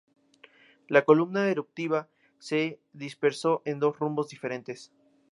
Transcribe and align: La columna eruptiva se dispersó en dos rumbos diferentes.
La 0.87 1.05
columna 1.05 1.49
eruptiva 1.51 2.09
se 2.39 2.79
dispersó 2.91 3.61
en 3.65 3.77
dos 3.77 3.99
rumbos 3.99 4.29
diferentes. 4.29 4.91